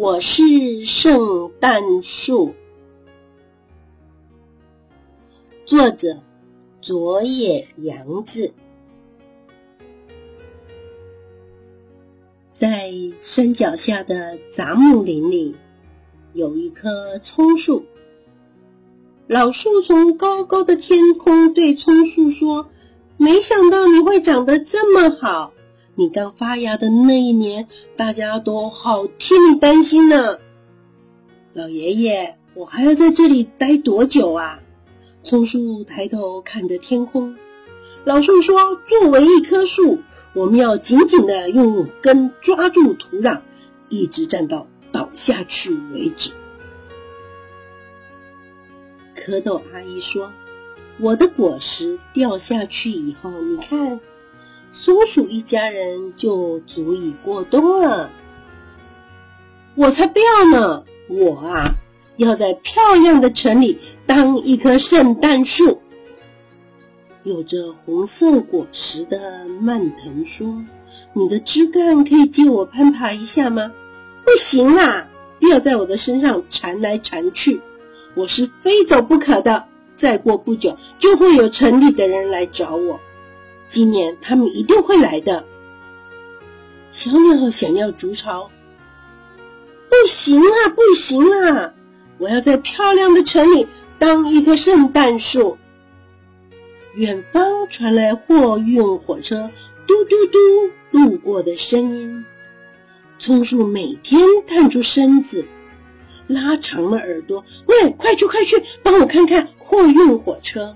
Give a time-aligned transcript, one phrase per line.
[0.00, 2.54] 我是圣诞树。
[5.66, 6.20] 作者：
[6.80, 8.54] 佐野洋子。
[12.52, 15.56] 在山脚下的杂木林里，
[16.32, 17.84] 有一棵葱树。
[19.26, 22.70] 老树从高高的天空对葱树说
[23.18, 25.52] ：“没想到你会长得这么好。”
[25.98, 30.38] 你刚发芽的那一年，大家都好替你担心呢。
[31.54, 34.62] 老爷爷，我还要在这里待多久啊？
[35.24, 37.36] 松树抬头看着天空。
[38.04, 39.98] 老树说：“作为一棵树，
[40.34, 43.40] 我们要紧紧的用根抓住土壤，
[43.88, 46.30] 一直站到倒下去为止。”
[49.18, 50.30] 蝌蚪阿姨说
[51.00, 53.98] ：“我的果实掉下去以后，你看。”
[54.70, 58.10] 松鼠一家人就足以过冬了。
[59.74, 60.84] 我才不要呢！
[61.08, 61.74] 我啊，
[62.16, 65.80] 要在漂亮的城里当一棵圣诞树。
[67.24, 70.64] 有着红色果实的蔓藤说
[71.12, 73.72] ：“你的枝干可以借我攀爬一下吗？”
[74.24, 75.08] 不行啦！
[75.40, 77.60] 不要在我的身上缠来缠去，
[78.14, 79.64] 我是非走不可的。
[79.94, 83.00] 再过不久，就会有城里的人来找我。
[83.68, 85.44] 今年他们一定会来的。
[86.90, 88.50] 小鸟想要筑巢，
[89.90, 91.74] 不行啊，不行啊！
[92.16, 95.58] 我要在漂亮的城里当一棵圣诞树。
[96.94, 99.50] 远方传来货运火车
[99.86, 100.38] 嘟嘟嘟
[100.90, 102.24] 路过的声音。
[103.18, 105.46] 松树每天探出身子，
[106.26, 110.74] 拉长了耳朵，喂，快去快去，帮我看看货运火车。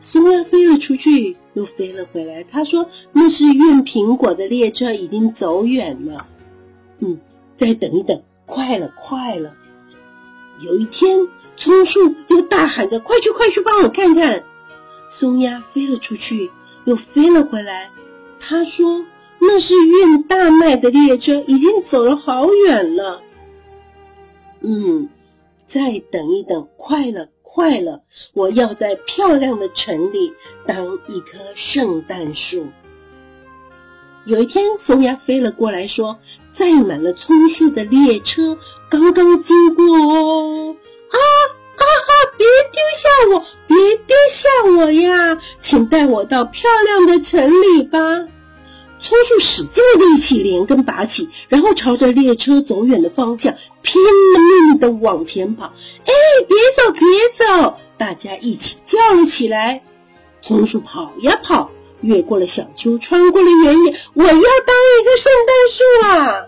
[0.00, 1.36] 松鸦飞了出去。
[1.58, 2.44] 又飞了回来。
[2.44, 6.26] 他说：“那是运苹果的列车，已经走远了。”
[7.00, 7.18] 嗯，
[7.56, 9.54] 再等一等，快了，快了。
[10.60, 14.44] 有一天，松树又大喊着：“快去，快去，帮我看看！”
[15.10, 16.50] 松鸦飞了出去，
[16.84, 17.90] 又飞了回来。
[18.38, 19.04] 他说
[19.40, 23.22] ：“那是运大麦的列车，已经走了好远了。”
[24.60, 25.08] 嗯，
[25.64, 27.28] 再等一等，快了。
[27.58, 28.00] 坏了！
[28.34, 30.32] 我要在漂亮的城里
[30.64, 32.68] 当一棵圣诞树。
[34.26, 36.16] 有一天，松鸦飞了过来，说
[36.52, 38.56] ：“载满了葱树的列车
[38.88, 40.76] 刚刚经过哦！
[41.10, 42.12] 啊啊啊！
[42.36, 44.48] 别丢下我，别丢下
[44.78, 45.36] 我呀！
[45.58, 47.98] 请带我到漂亮的城里吧。”
[49.08, 54.38] 松树使劲的力气，连根拔起，然后朝着列车走远的方向拼了
[54.68, 55.72] 命的往前跑。
[56.04, 56.12] 哎，
[56.46, 57.00] 别走，别
[57.32, 57.78] 走！
[57.96, 59.82] 大家一起叫了起来。
[60.42, 61.70] 松鼠跑呀跑，
[62.02, 63.94] 越过了小丘，穿过了原野。
[64.12, 66.46] 我要当一个圣诞树啊！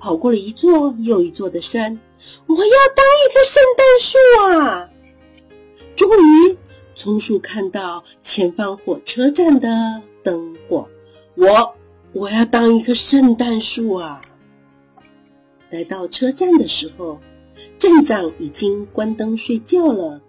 [0.00, 2.00] 跑过了一座又一座的山，
[2.48, 4.18] 我要当一棵圣诞树
[4.58, 4.88] 啊！
[5.94, 6.10] 终
[6.48, 6.58] 于，
[6.96, 10.88] 松树看到前方火车站的灯火。
[11.36, 11.74] 我
[12.12, 14.22] 我要当一棵圣诞树啊！
[15.70, 17.18] 来到车站的时候，
[17.76, 20.22] 站长已经关灯睡觉了。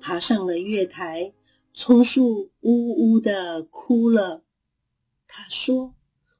[0.00, 1.32] 爬上了月台，
[1.72, 4.42] 松树呜呜的哭了。
[5.28, 5.94] 他说：“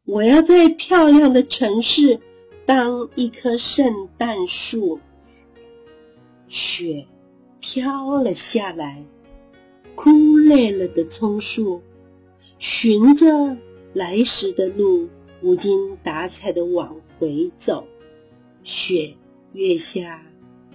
[0.04, 2.18] 我要在漂亮的城市
[2.64, 4.98] 当一棵圣诞树。”
[6.48, 7.06] 雪
[7.60, 9.04] 飘了下来，
[9.94, 11.80] 哭累了的松树
[12.58, 13.56] 寻着。
[13.96, 15.08] 来时的路
[15.40, 17.86] 无精打采的往回走，
[18.62, 19.14] 雪
[19.54, 20.22] 越下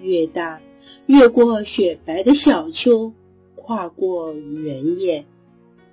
[0.02, 0.60] 越大，
[1.06, 3.14] 越过雪白的小丘，
[3.54, 5.24] 跨过原野，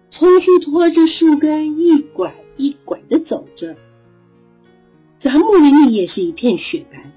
[0.09, 3.77] 松树拖着树根一拐一拐的走着。
[5.19, 7.13] 杂木林里也是一片雪白，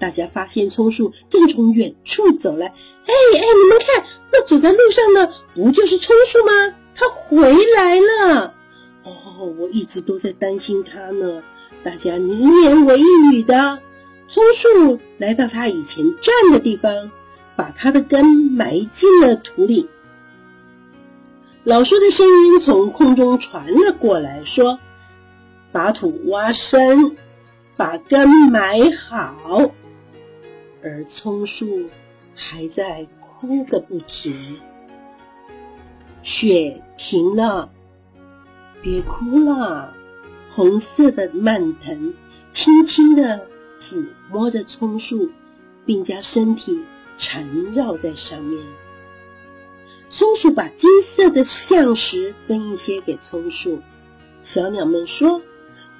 [0.00, 2.66] 大家发现松树正从远处走来。
[2.66, 6.74] 哎哎，你们看，那走在路上的不就是松树吗？
[6.96, 8.56] 它回来了。
[9.04, 11.42] 哦，我一直都在担心他呢。
[11.82, 13.02] 大家你一言我一
[13.32, 13.80] 语的，
[14.28, 17.10] 松树来到他以前站的地方，
[17.56, 19.88] 把他的根埋进了土里。
[21.64, 24.78] 老树的声音从空中传了过来，说
[25.72, 27.16] ：“把土挖深，
[27.76, 29.70] 把根埋好。”
[30.82, 31.88] 而松树
[32.34, 34.34] 还在哭个不停。
[36.22, 37.70] 雪停了。
[38.82, 39.94] 别哭了，
[40.50, 42.12] 红色的蔓藤
[42.50, 43.46] 轻轻地
[43.80, 45.30] 抚摸着葱树，
[45.86, 46.82] 并将身体
[47.16, 48.60] 缠绕在上面。
[50.08, 53.80] 松鼠把金色的橡石分一些给松树。
[54.42, 55.40] 小鸟们说：“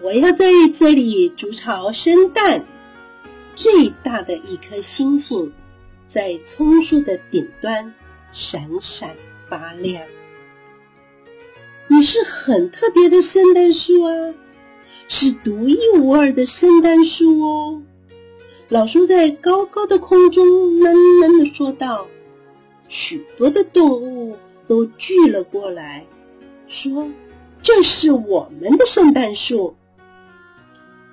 [0.03, 2.67] 我要在这里筑巢生蛋。
[3.55, 5.53] 最大的一颗星星
[6.09, 7.95] 在葱树的顶端
[8.33, 9.15] 闪闪
[9.49, 10.05] 发亮。
[11.89, 14.13] 你是很特别的圣诞树啊，
[15.09, 17.83] 是独一无二的圣诞树哦。
[18.69, 22.07] 老树在高高的空中闷闷的说道。
[22.89, 24.37] 许多的动物
[24.69, 26.05] 都聚了过来，
[26.69, 27.09] 说
[27.63, 29.75] ：“这是我们的圣诞树。”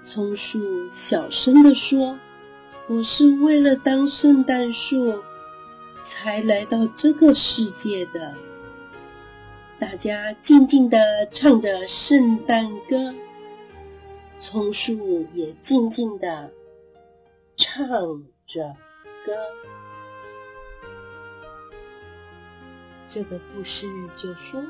[0.03, 0.59] 松树
[0.91, 2.19] 小声的说
[2.87, 5.19] ：“我是为了当圣诞树
[6.03, 8.33] 才来到这个世界的。”
[9.79, 10.97] 大家静静地
[11.31, 13.15] 唱着圣诞歌，
[14.37, 16.51] 松树也静静地
[17.55, 17.87] 唱
[18.45, 18.75] 着
[19.25, 19.33] 歌。
[23.07, 23.87] 这个故事
[24.17, 24.69] 就说完。